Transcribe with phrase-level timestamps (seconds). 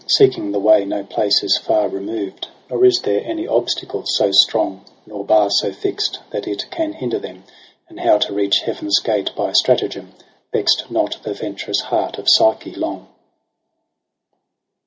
[0.07, 4.83] Seeking the way no place is far removed; Nor is there any obstacle so strong.
[5.05, 7.43] Nor bar so fix'd that it can hinder them:
[7.87, 10.13] And how to reach heaven's gate by stratagem
[10.51, 13.09] Vex'd not the venturous heart of Psyche long.